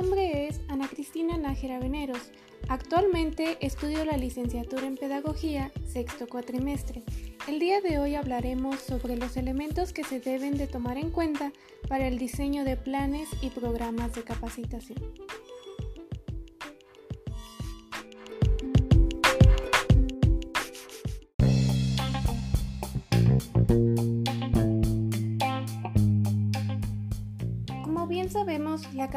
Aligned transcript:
nombre 0.00 0.48
es 0.48 0.60
Ana 0.66 0.88
Cristina 0.88 1.36
Nájera 1.36 1.78
Veneros. 1.78 2.32
Actualmente 2.68 3.58
estudio 3.60 4.04
la 4.04 4.16
licenciatura 4.16 4.88
en 4.88 4.96
Pedagogía, 4.96 5.70
sexto 5.86 6.26
cuatrimestre. 6.26 7.04
El 7.46 7.60
día 7.60 7.80
de 7.80 8.00
hoy 8.00 8.16
hablaremos 8.16 8.80
sobre 8.80 9.16
los 9.16 9.36
elementos 9.36 9.92
que 9.92 10.02
se 10.02 10.18
deben 10.18 10.58
de 10.58 10.66
tomar 10.66 10.98
en 10.98 11.10
cuenta 11.10 11.52
para 11.86 12.08
el 12.08 12.18
diseño 12.18 12.64
de 12.64 12.76
planes 12.76 13.28
y 13.40 13.50
programas 13.50 14.12
de 14.14 14.24
capacitación. 14.24 14.98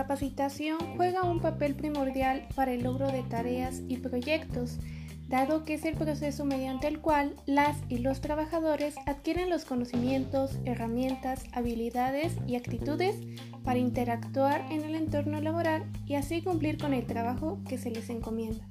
Capacitación 0.08 0.78
juega 0.96 1.24
un 1.24 1.42
papel 1.42 1.76
primordial 1.76 2.48
para 2.56 2.72
el 2.72 2.84
logro 2.84 3.12
de 3.12 3.24
tareas 3.24 3.82
y 3.90 3.98
proyectos, 3.98 4.80
dado 5.28 5.66
que 5.66 5.74
es 5.74 5.84
el 5.84 5.98
proceso 5.98 6.46
mediante 6.46 6.88
el 6.88 7.02
cual 7.02 7.36
las 7.46 7.76
y 7.90 7.98
los 7.98 8.22
trabajadores 8.22 8.96
adquieren 9.06 9.50
los 9.50 9.66
conocimientos, 9.66 10.60
herramientas, 10.64 11.44
habilidades 11.52 12.38
y 12.48 12.56
actitudes 12.56 13.18
para 13.66 13.80
interactuar 13.80 14.66
en 14.72 14.86
el 14.86 14.96
entorno 14.96 15.42
laboral 15.42 15.84
y 16.06 16.16
así 16.16 16.42
cumplir 16.42 16.78
con 16.78 16.94
el 16.94 17.06
trabajo 17.06 17.60
que 17.68 17.78
se 17.78 17.90
les 17.92 18.10
encomienda. 18.10 18.66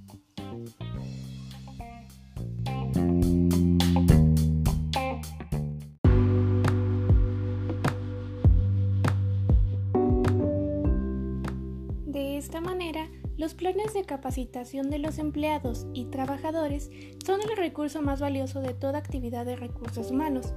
Los 13.47 13.55
planes 13.55 13.95
de 13.95 14.03
capacitación 14.03 14.91
de 14.91 14.99
los 14.99 15.21
empleados 15.21 15.87
y 15.95 16.07
trabajadores 16.07 16.91
son 17.25 17.41
el 17.43 17.57
recurso 17.57 18.03
más 18.03 18.19
valioso 18.19 18.61
de 18.61 18.75
toda 18.75 18.99
actividad 18.99 19.47
de 19.47 19.55
recursos 19.55 20.11
humanos. 20.11 20.53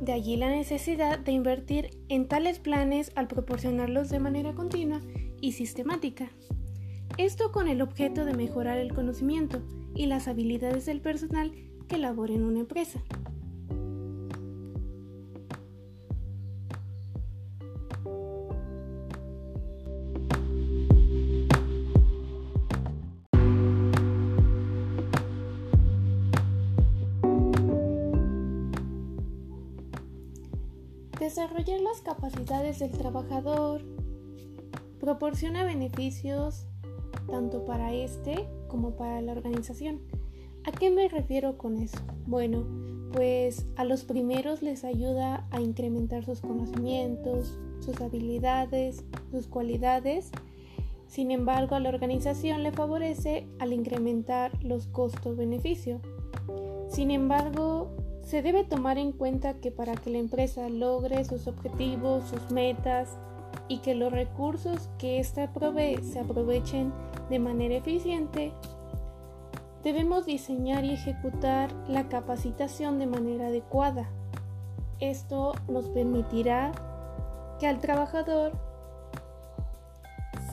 De 0.00 0.12
allí 0.12 0.38
la 0.38 0.48
necesidad 0.48 1.18
de 1.18 1.32
invertir 1.32 1.90
en 2.08 2.28
tales 2.28 2.58
planes 2.58 3.12
al 3.16 3.28
proporcionarlos 3.28 4.08
de 4.08 4.18
manera 4.18 4.54
continua 4.54 5.02
y 5.42 5.52
sistemática. 5.52 6.30
Esto 7.18 7.52
con 7.52 7.68
el 7.68 7.82
objeto 7.82 8.24
de 8.24 8.32
mejorar 8.32 8.78
el 8.78 8.94
conocimiento 8.94 9.60
y 9.94 10.06
las 10.06 10.26
habilidades 10.26 10.86
del 10.86 11.02
personal 11.02 11.52
que 11.86 11.98
labora 11.98 12.32
en 12.32 12.44
una 12.44 12.60
empresa. 12.60 13.02
Desarrollar 31.34 31.80
las 31.80 32.02
capacidades 32.02 32.78
del 32.80 32.90
trabajador 32.90 33.80
proporciona 35.00 35.64
beneficios 35.64 36.66
tanto 37.26 37.64
para 37.64 37.94
este 37.94 38.46
como 38.68 38.96
para 38.96 39.22
la 39.22 39.32
organización. 39.32 40.02
¿A 40.64 40.72
qué 40.72 40.90
me 40.90 41.08
refiero 41.08 41.56
con 41.56 41.78
eso? 41.78 41.96
Bueno, 42.26 42.66
pues 43.14 43.64
a 43.76 43.84
los 43.84 44.04
primeros 44.04 44.60
les 44.60 44.84
ayuda 44.84 45.48
a 45.50 45.62
incrementar 45.62 46.22
sus 46.22 46.42
conocimientos, 46.42 47.58
sus 47.80 47.98
habilidades, 48.02 49.02
sus 49.30 49.46
cualidades. 49.46 50.32
Sin 51.06 51.30
embargo, 51.30 51.76
a 51.76 51.80
la 51.80 51.88
organización 51.88 52.62
le 52.62 52.72
favorece 52.72 53.46
al 53.58 53.72
incrementar 53.72 54.62
los 54.62 54.86
costos-beneficio. 54.86 56.02
Sin 56.90 57.10
embargo, 57.10 57.96
se 58.24 58.42
debe 58.42 58.64
tomar 58.64 58.98
en 58.98 59.12
cuenta 59.12 59.54
que 59.54 59.70
para 59.70 59.94
que 59.94 60.10
la 60.10 60.18
empresa 60.18 60.68
logre 60.68 61.24
sus 61.24 61.46
objetivos, 61.46 62.24
sus 62.28 62.50
metas 62.50 63.18
y 63.68 63.78
que 63.78 63.94
los 63.94 64.12
recursos 64.12 64.88
que 64.98 65.18
ésta 65.18 65.52
provee 65.52 65.98
se 66.02 66.20
aprovechen 66.20 66.92
de 67.28 67.38
manera 67.38 67.74
eficiente, 67.76 68.52
debemos 69.82 70.26
diseñar 70.26 70.84
y 70.84 70.92
ejecutar 70.92 71.72
la 71.88 72.08
capacitación 72.08 72.98
de 72.98 73.06
manera 73.06 73.48
adecuada. 73.48 74.08
Esto 75.00 75.52
nos 75.68 75.88
permitirá 75.88 76.72
que 77.58 77.66
al 77.66 77.80
trabajador 77.80 78.52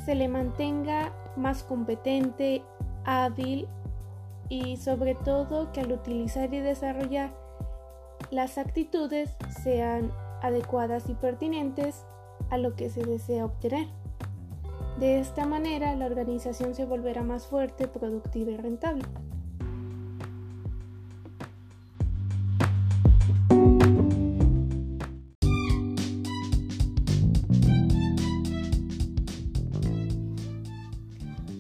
se 0.06 0.16
le 0.16 0.28
mantenga 0.28 1.14
más 1.36 1.64
competente, 1.64 2.64
hábil 3.06 3.68
y 4.50 4.78
sobre 4.78 5.14
todo 5.14 5.72
que 5.72 5.82
al 5.82 5.92
utilizar 5.92 6.52
y 6.54 6.60
desarrollar 6.60 7.49
las 8.32 8.58
actitudes 8.58 9.36
sean 9.64 10.12
adecuadas 10.42 11.10
y 11.10 11.14
pertinentes 11.16 12.06
a 12.50 12.58
lo 12.58 12.76
que 12.76 12.90
se 12.90 13.04
desea 13.04 13.46
obtener. 13.46 13.88
De 15.00 15.20
esta 15.20 15.46
manera, 15.46 15.96
la 15.96 16.06
organización 16.06 16.76
se 16.76 16.86
volverá 16.86 17.24
más 17.24 17.48
fuerte, 17.48 17.88
productiva 17.88 18.52
y 18.52 18.58
rentable. 18.58 19.06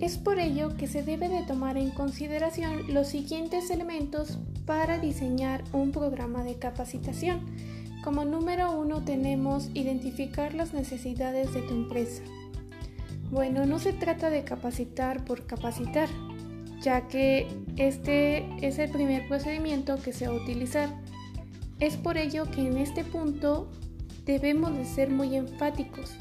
Es 0.01 0.17
por 0.17 0.39
ello 0.39 0.75
que 0.75 0.87
se 0.87 1.03
debe 1.03 1.29
de 1.29 1.43
tomar 1.43 1.77
en 1.77 1.91
consideración 1.91 2.93
los 2.93 3.07
siguientes 3.07 3.69
elementos 3.69 4.39
para 4.69 4.99
diseñar 4.99 5.63
un 5.73 5.91
programa 5.91 6.43
de 6.43 6.59
capacitación. 6.59 7.39
Como 8.03 8.23
número 8.23 8.79
uno 8.79 9.03
tenemos 9.03 9.71
identificar 9.73 10.53
las 10.53 10.75
necesidades 10.75 11.55
de 11.55 11.63
tu 11.63 11.73
empresa. 11.73 12.21
Bueno, 13.31 13.65
no 13.65 13.79
se 13.79 13.93
trata 13.93 14.29
de 14.29 14.43
capacitar 14.43 15.25
por 15.25 15.47
capacitar, 15.47 16.07
ya 16.83 17.07
que 17.07 17.47
este 17.77 18.45
es 18.61 18.77
el 18.77 18.91
primer 18.91 19.27
procedimiento 19.27 19.95
que 19.95 20.13
se 20.13 20.27
va 20.27 20.35
a 20.35 20.37
utilizar. 20.37 20.89
Es 21.79 21.97
por 21.97 22.17
ello 22.17 22.43
que 22.51 22.67
en 22.67 22.77
este 22.77 23.03
punto 23.03 23.71
debemos 24.27 24.77
de 24.77 24.85
ser 24.85 25.09
muy 25.09 25.35
enfáticos 25.35 26.13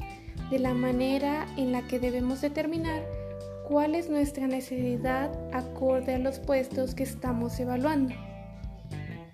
de 0.49 0.57
la 0.57 0.73
manera 0.73 1.45
en 1.55 1.71
la 1.71 1.85
que 1.85 1.99
debemos 1.99 2.41
determinar 2.41 3.03
cuál 3.67 3.93
es 3.93 4.09
nuestra 4.09 4.47
necesidad 4.47 5.29
acorde 5.53 6.15
a 6.15 6.17
los 6.17 6.39
puestos 6.39 6.95
que 6.95 7.03
estamos 7.03 7.59
evaluando. 7.59 8.15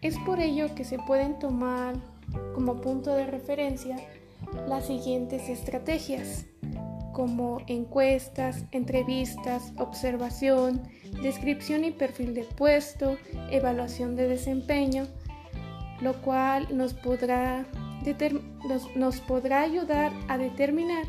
Es 0.05 0.19
por 0.19 0.39
ello 0.39 0.75
que 0.75 0.83
se 0.83 0.99
pueden 0.99 1.39
tomar 1.39 1.95
como 2.53 2.79
punto 2.79 3.16
de 3.16 3.25
referencia 3.25 3.95
las 4.67 4.85
siguientes 4.85 5.49
estrategias, 5.49 6.45
como 7.11 7.57
encuestas, 7.66 8.66
entrevistas, 8.71 9.73
observación, 9.79 10.83
descripción 11.23 11.85
y 11.85 11.89
perfil 11.89 12.35
de 12.35 12.43
puesto, 12.43 13.17
evaluación 13.49 14.16
de 14.16 14.27
desempeño, 14.27 15.07
lo 16.01 16.22
cual 16.22 16.67
nos 16.72 16.93
podrá, 16.93 17.66
nos 18.95 19.22
podrá 19.22 19.61
ayudar 19.61 20.13
a 20.27 20.37
determinar 20.37 21.05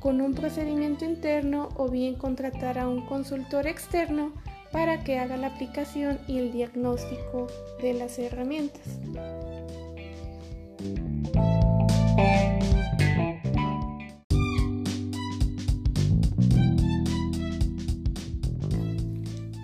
con 0.00 0.22
un 0.22 0.32
procedimiento 0.32 1.04
interno 1.04 1.68
o 1.76 1.90
bien 1.90 2.14
contratar 2.14 2.78
a 2.78 2.88
un 2.88 3.04
consultor 3.04 3.66
externo 3.66 4.32
para 4.74 5.04
que 5.04 5.20
haga 5.20 5.36
la 5.36 5.46
aplicación 5.46 6.18
y 6.26 6.38
el 6.38 6.50
diagnóstico 6.50 7.46
de 7.80 7.94
las 7.94 8.18
herramientas. 8.18 8.98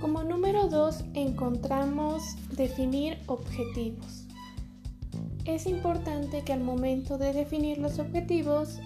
Como 0.01 0.23
número 0.23 0.69
2 0.69 1.05
encontramos 1.15 2.23
definir 2.53 3.19
objetivos. 3.27 4.29
Es 5.45 5.67
importante 5.67 6.45
que 6.45 6.53
al 6.53 6.61
momento 6.61 7.19
de 7.19 7.33
definir 7.33 7.79
los 7.79 7.99
objetivos 7.99 8.79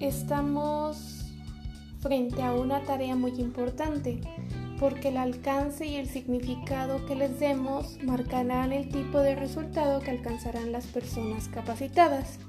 estamos 0.00 1.26
frente 2.00 2.42
a 2.42 2.54
una 2.54 2.82
tarea 2.84 3.14
muy 3.14 3.32
importante 3.32 4.22
porque 4.82 5.10
el 5.10 5.16
alcance 5.16 5.86
y 5.86 5.94
el 5.94 6.08
significado 6.08 7.06
que 7.06 7.14
les 7.14 7.38
demos 7.38 8.02
marcarán 8.02 8.72
el 8.72 8.88
tipo 8.88 9.20
de 9.20 9.36
resultado 9.36 10.00
que 10.00 10.10
alcanzarán 10.10 10.72
las 10.72 10.86
personas 10.86 11.46
capacitadas. 11.46 12.40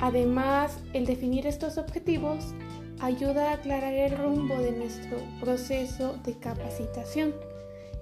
Además, 0.00 0.76
el 0.92 1.06
definir 1.06 1.46
estos 1.46 1.78
objetivos 1.78 2.52
ayuda 2.98 3.50
a 3.50 3.54
aclarar 3.54 3.92
el 3.92 4.18
rumbo 4.18 4.56
de 4.56 4.72
nuestro 4.72 5.18
proceso 5.40 6.18
de 6.24 6.34
capacitación. 6.34 7.32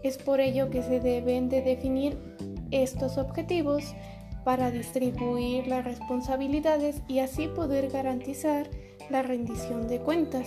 Es 0.02 0.17
por 0.17 0.41
ello 0.41 0.70
que 0.70 0.82
se 0.82 1.00
deben 1.00 1.50
de 1.50 1.61
definir 1.61 2.17
estos 2.70 3.19
objetivos 3.19 3.94
para 4.43 4.70
distribuir 4.70 5.67
las 5.67 5.85
responsabilidades 5.85 7.02
y 7.08 7.19
así 7.19 7.49
poder 7.49 7.91
garantizar 7.91 8.70
la 9.11 9.23
rendición 9.23 9.87
de 9.87 10.00
cuentas. 10.00 10.46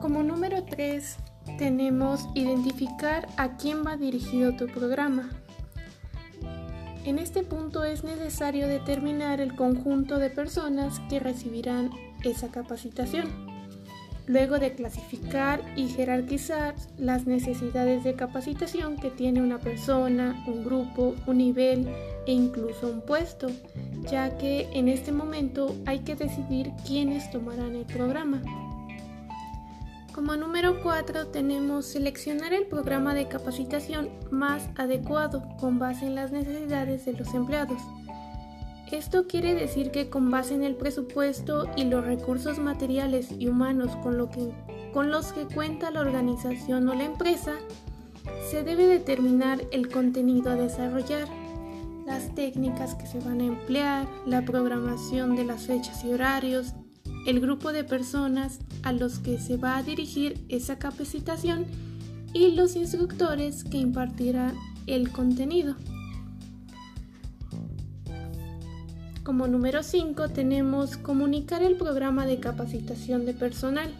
Como 0.00 0.22
número 0.22 0.64
3 0.64 1.16
tenemos 1.60 2.26
identificar 2.32 3.28
a 3.36 3.58
quién 3.58 3.84
va 3.86 3.98
dirigido 3.98 4.56
tu 4.56 4.66
programa. 4.66 5.28
En 7.04 7.18
este 7.18 7.42
punto 7.42 7.84
es 7.84 8.02
necesario 8.02 8.66
determinar 8.66 9.42
el 9.42 9.54
conjunto 9.54 10.16
de 10.18 10.30
personas 10.30 11.00
que 11.10 11.20
recibirán 11.20 11.90
esa 12.24 12.50
capacitación. 12.50 13.28
Luego 14.26 14.58
de 14.58 14.72
clasificar 14.72 15.60
y 15.76 15.88
jerarquizar 15.88 16.76
las 16.96 17.26
necesidades 17.26 18.04
de 18.04 18.14
capacitación 18.14 18.96
que 18.96 19.10
tiene 19.10 19.42
una 19.42 19.58
persona, 19.58 20.42
un 20.46 20.64
grupo, 20.64 21.14
un 21.26 21.36
nivel 21.36 21.86
e 22.26 22.32
incluso 22.32 22.90
un 22.90 23.02
puesto, 23.02 23.48
ya 24.10 24.38
que 24.38 24.66
en 24.72 24.88
este 24.88 25.12
momento 25.12 25.76
hay 25.84 25.98
que 25.98 26.16
decidir 26.16 26.72
quiénes 26.86 27.30
tomarán 27.30 27.76
el 27.76 27.84
programa. 27.84 28.40
Como 30.20 30.36
número 30.36 30.82
4 30.82 31.28
tenemos 31.28 31.86
seleccionar 31.86 32.52
el 32.52 32.66
programa 32.66 33.14
de 33.14 33.26
capacitación 33.26 34.10
más 34.30 34.68
adecuado 34.76 35.42
con 35.58 35.78
base 35.78 36.04
en 36.04 36.14
las 36.14 36.30
necesidades 36.30 37.06
de 37.06 37.14
los 37.14 37.32
empleados. 37.32 37.80
Esto 38.92 39.26
quiere 39.26 39.54
decir 39.54 39.90
que 39.90 40.10
con 40.10 40.30
base 40.30 40.54
en 40.54 40.62
el 40.62 40.76
presupuesto 40.76 41.70
y 41.74 41.84
los 41.84 42.04
recursos 42.04 42.58
materiales 42.58 43.28
y 43.38 43.48
humanos 43.48 43.96
con, 44.02 44.28
con 44.92 45.10
los 45.10 45.32
que 45.32 45.46
cuenta 45.46 45.90
la 45.90 46.02
organización 46.02 46.86
o 46.90 46.94
la 46.94 47.04
empresa, 47.04 47.54
se 48.50 48.62
debe 48.62 48.88
determinar 48.88 49.62
el 49.72 49.88
contenido 49.88 50.50
a 50.50 50.54
desarrollar, 50.54 51.28
las 52.04 52.34
técnicas 52.34 52.94
que 52.94 53.06
se 53.06 53.20
van 53.20 53.40
a 53.40 53.46
emplear, 53.46 54.06
la 54.26 54.44
programación 54.44 55.34
de 55.34 55.46
las 55.46 55.66
fechas 55.66 56.04
y 56.04 56.12
horarios, 56.12 56.74
el 57.26 57.40
grupo 57.40 57.72
de 57.72 57.84
personas 57.84 58.60
a 58.82 58.92
los 58.92 59.18
que 59.18 59.38
se 59.38 59.56
va 59.56 59.76
a 59.76 59.82
dirigir 59.82 60.44
esa 60.48 60.78
capacitación 60.78 61.66
y 62.32 62.52
los 62.52 62.76
instructores 62.76 63.64
que 63.64 63.78
impartirán 63.78 64.54
el 64.86 65.10
contenido. 65.10 65.76
Como 69.22 69.46
número 69.46 69.82
5 69.82 70.30
tenemos 70.30 70.96
comunicar 70.96 71.62
el 71.62 71.76
programa 71.76 72.26
de 72.26 72.40
capacitación 72.40 73.26
de 73.26 73.34
personal. 73.34 73.94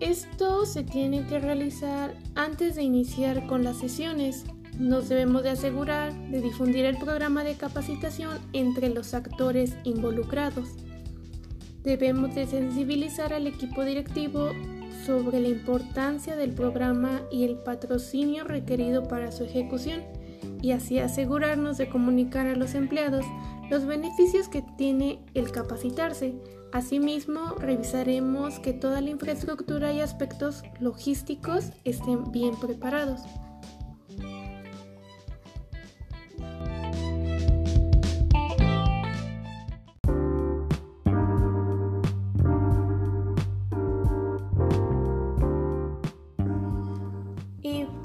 Esto 0.00 0.64
se 0.64 0.84
tiene 0.84 1.26
que 1.26 1.40
realizar 1.40 2.14
antes 2.36 2.76
de 2.76 2.82
iniciar 2.82 3.46
con 3.48 3.64
las 3.64 3.78
sesiones. 3.78 4.44
Nos 4.78 5.08
debemos 5.08 5.42
de 5.42 5.50
asegurar 5.50 6.14
de 6.30 6.40
difundir 6.40 6.84
el 6.84 6.98
programa 6.98 7.42
de 7.42 7.54
capacitación 7.54 8.38
entre 8.52 8.90
los 8.90 9.12
actores 9.12 9.74
involucrados. 9.82 10.68
Debemos 11.88 12.34
de 12.34 12.46
sensibilizar 12.46 13.32
al 13.32 13.46
equipo 13.46 13.82
directivo 13.82 14.50
sobre 15.06 15.40
la 15.40 15.48
importancia 15.48 16.36
del 16.36 16.52
programa 16.52 17.22
y 17.32 17.44
el 17.44 17.56
patrocinio 17.56 18.44
requerido 18.44 19.08
para 19.08 19.32
su 19.32 19.44
ejecución 19.44 20.02
y 20.60 20.72
así 20.72 20.98
asegurarnos 20.98 21.78
de 21.78 21.88
comunicar 21.88 22.46
a 22.46 22.56
los 22.56 22.74
empleados 22.74 23.24
los 23.70 23.86
beneficios 23.86 24.50
que 24.50 24.62
tiene 24.76 25.24
el 25.32 25.50
capacitarse. 25.50 26.34
Asimismo, 26.72 27.54
revisaremos 27.58 28.58
que 28.58 28.74
toda 28.74 29.00
la 29.00 29.08
infraestructura 29.08 29.90
y 29.90 30.00
aspectos 30.00 30.64
logísticos 30.80 31.70
estén 31.84 32.30
bien 32.32 32.54
preparados. 32.60 33.22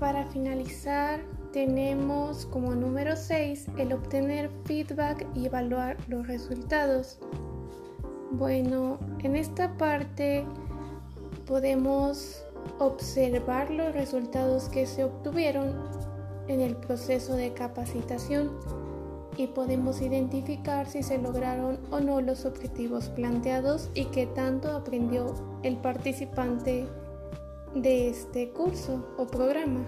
Para 0.03 0.25
finalizar, 0.25 1.21
tenemos 1.53 2.45
como 2.47 2.75
número 2.75 3.15
6 3.15 3.67
el 3.77 3.93
obtener 3.93 4.51
feedback 4.65 5.25
y 5.33 5.45
evaluar 5.45 5.95
los 6.09 6.27
resultados. 6.27 7.19
Bueno, 8.31 8.99
en 9.19 9.37
esta 9.37 9.77
parte 9.77 10.43
podemos 11.47 12.43
observar 12.79 13.71
los 13.71 13.93
resultados 13.93 14.67
que 14.67 14.87
se 14.87 15.05
obtuvieron 15.05 15.73
en 16.49 16.59
el 16.59 16.75
proceso 16.75 17.37
de 17.37 17.53
capacitación 17.53 18.51
y 19.37 19.47
podemos 19.47 20.01
identificar 20.01 20.85
si 20.85 21.01
se 21.01 21.17
lograron 21.17 21.79
o 21.91 22.01
no 22.01 22.19
los 22.19 22.43
objetivos 22.43 23.07
planteados 23.07 23.89
y 23.93 24.03
qué 24.07 24.25
tanto 24.25 24.69
aprendió 24.75 25.33
el 25.63 25.77
participante 25.77 26.89
de 27.75 28.09
este 28.09 28.49
curso 28.49 29.05
o 29.17 29.27
programa. 29.27 29.81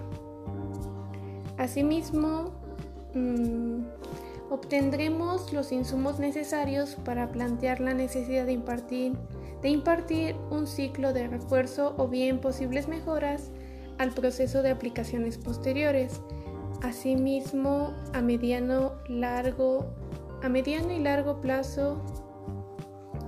Asimismo, 1.58 2.52
mm, 3.14 3.84
obtendremos 4.50 5.52
los 5.52 5.72
insumos 5.72 6.18
necesarios 6.18 6.96
para 7.04 7.30
plantear 7.30 7.80
la 7.80 7.94
necesidad 7.94 8.46
de 8.46 8.52
impartir, 8.52 9.14
de 9.62 9.68
impartir 9.70 10.36
un 10.50 10.66
ciclo 10.66 11.12
de 11.12 11.28
refuerzo 11.28 11.94
o 11.96 12.08
bien 12.08 12.40
posibles 12.40 12.88
mejoras 12.88 13.50
al 13.98 14.12
proceso 14.12 14.62
de 14.62 14.70
aplicaciones 14.70 15.38
posteriores. 15.38 16.20
Asimismo, 16.82 17.94
a 18.12 18.20
mediano, 18.20 18.92
largo, 19.08 19.86
a 20.42 20.48
mediano 20.48 20.92
y 20.92 20.98
largo 20.98 21.40
plazo, 21.40 22.02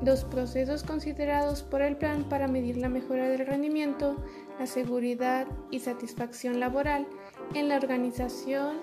los 0.03 0.25
procesos 0.25 0.85
considerados 0.85 1.63
por 1.63 1.83
el 1.83 1.97
plan 1.97 2.25
para 2.29 2.47
medir 2.47 2.77
la 2.77 2.89
mejora 2.89 3.29
del 3.29 3.47
rendimiento, 3.47 4.17
la 4.59 4.67
seguridad 4.67 5.47
y 5.71 5.81
satisfacción 5.81 6.61
laboral 6.61 7.07
en 7.55 7.69
la 7.69 7.77
organización 7.77 8.79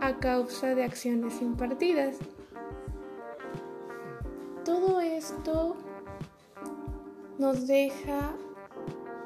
a 0.00 0.18
causa 0.18 0.74
de 0.74 0.84
acciones 0.84 1.42
impartidas. 1.42 2.16
Todo 4.64 5.00
esto 5.00 5.76
nos 7.38 7.66
deja 7.66 8.32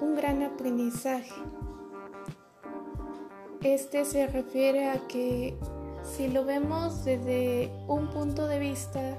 un 0.01 0.15
gran 0.15 0.43
aprendizaje. 0.43 1.35
Este 3.63 4.05
se 4.05 4.27
refiere 4.27 4.91
a 4.91 5.07
que 5.07 5.57
si 6.03 6.27
lo 6.29 6.45
vemos 6.45 7.05
desde 7.05 7.71
un 7.87 8.09
punto 8.09 8.49
de 8.49 8.59
vista 8.59 9.19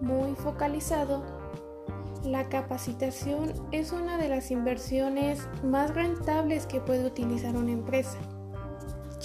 muy 0.00 0.34
focalizado, 0.34 1.22
la 2.24 2.48
capacitación 2.48 3.52
es 3.72 3.92
una 3.92 4.18
de 4.18 4.28
las 4.28 4.50
inversiones 4.50 5.46
más 5.62 5.94
rentables 5.94 6.66
que 6.66 6.80
puede 6.80 7.06
utilizar 7.06 7.56
una 7.56 7.72
empresa 7.72 8.18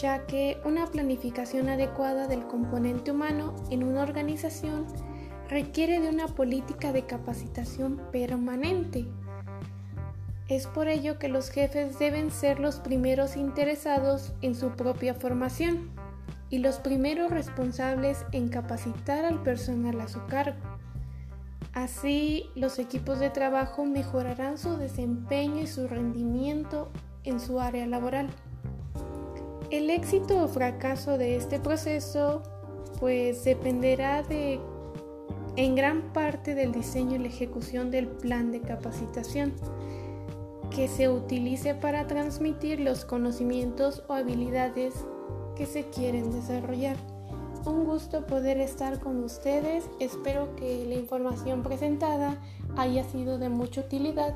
ya 0.01 0.25
que 0.25 0.57
una 0.63 0.87
planificación 0.87 1.69
adecuada 1.69 2.27
del 2.27 2.47
componente 2.47 3.11
humano 3.11 3.55
en 3.69 3.83
una 3.83 4.01
organización 4.01 4.85
requiere 5.49 5.99
de 5.99 6.09
una 6.09 6.27
política 6.27 6.93
de 6.93 7.05
capacitación 7.05 7.99
permanente. 8.11 9.05
Es 10.47 10.67
por 10.67 10.87
ello 10.87 11.19
que 11.19 11.27
los 11.27 11.49
jefes 11.49 11.99
deben 11.99 12.31
ser 12.31 12.59
los 12.59 12.77
primeros 12.77 13.35
interesados 13.35 14.33
en 14.41 14.55
su 14.55 14.71
propia 14.71 15.13
formación 15.13 15.89
y 16.49 16.59
los 16.59 16.77
primeros 16.77 17.29
responsables 17.29 18.25
en 18.31 18.49
capacitar 18.49 19.25
al 19.25 19.43
personal 19.43 19.99
a 20.01 20.07
su 20.07 20.25
cargo. 20.25 20.78
Así, 21.79 22.49
los 22.55 22.77
equipos 22.77 23.19
de 23.19 23.29
trabajo 23.29 23.85
mejorarán 23.85 24.57
su 24.57 24.75
desempeño 24.75 25.61
y 25.61 25.67
su 25.67 25.87
rendimiento 25.87 26.89
en 27.23 27.39
su 27.39 27.61
área 27.61 27.87
laboral. 27.87 28.27
El 29.71 29.89
éxito 29.89 30.43
o 30.43 30.49
fracaso 30.49 31.17
de 31.17 31.37
este 31.37 31.57
proceso 31.57 32.43
pues 32.99 33.45
dependerá 33.45 34.23
de 34.23 34.59
en 35.55 35.75
gran 35.75 36.11
parte 36.11 36.53
del 36.53 36.73
diseño 36.73 37.15
y 37.15 37.19
la 37.19 37.27
ejecución 37.29 37.91
del 37.91 38.07
plan 38.07 38.51
de 38.51 38.59
capacitación 38.59 39.53
que 40.75 40.89
se 40.89 41.07
utilice 41.07 41.75
para 41.75 42.07
transmitir 42.07 42.81
los 42.81 43.05
conocimientos 43.05 44.03
o 44.09 44.15
habilidades 44.15 45.05
que 45.55 45.65
se 45.65 45.85
quieren 45.85 46.29
desarrollar. 46.29 46.97
Un 47.65 47.83
gusto 47.83 48.25
poder 48.25 48.57
estar 48.59 48.99
con 48.99 49.23
ustedes. 49.23 49.89
Espero 49.99 50.55
que 50.55 50.85
la 50.85 50.95
información 50.95 51.61
presentada 51.61 52.37
haya 52.77 53.03
sido 53.03 53.37
de 53.37 53.49
mucha 53.49 53.81
utilidad, 53.81 54.33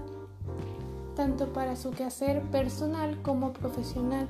tanto 1.16 1.54
para 1.54 1.76
su 1.76 1.92
quehacer 1.92 2.42
personal 2.52 3.22
como 3.22 3.54
profesional. 3.54 4.28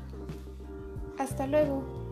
Hasta 1.18 1.48
luego. 1.48 2.03